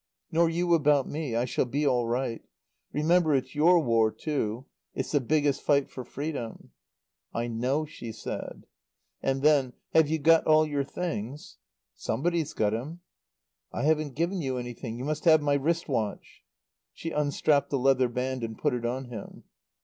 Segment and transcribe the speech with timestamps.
[0.31, 1.35] "Nor you about me.
[1.35, 2.41] I shall be all right.
[2.91, 6.71] Remember it's your War, too it's the biggest fight for freedom"
[7.41, 8.65] "I know," she said.
[9.21, 11.59] And then: "Have you got all your things?"
[11.93, 13.01] "Somebody's got 'em."
[13.71, 14.97] "I haven't given you anything.
[14.97, 16.41] You must have my wrist watch."
[16.95, 19.43] She unstrapped the leather band and put it on him.